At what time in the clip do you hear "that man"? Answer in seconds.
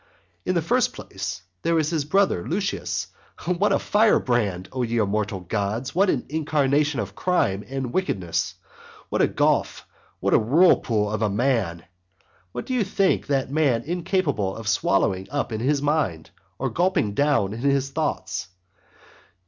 13.27-13.83